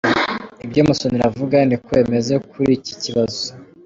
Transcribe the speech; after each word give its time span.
Ibyo 0.65 0.81
Musonera 0.87 1.25
avuga 1.31 1.57
niko 1.67 1.89
bimeze 1.99 2.33
kuli 2.49 2.71
iki 2.79 2.93
kibazo. 3.03 3.43